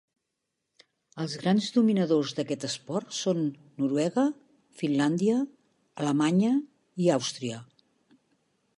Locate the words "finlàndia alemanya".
4.83-6.55